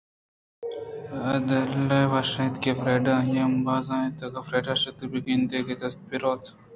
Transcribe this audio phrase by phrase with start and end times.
[1.31, 5.19] آدل ءَ وش اَت کہ فریڈا آئی ءِ امبازان اِنت اگاں فریڈا شت گُڑا بہ
[5.25, 6.67] گندے آئی ءِ دست ءَ بہ روت اِنت